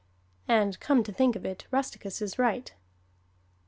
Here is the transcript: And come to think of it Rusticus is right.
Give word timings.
And 0.47 0.79
come 0.79 1.03
to 1.03 1.11
think 1.11 1.35
of 1.35 1.45
it 1.45 1.67
Rusticus 1.69 2.23
is 2.23 2.39
right. 2.39 2.73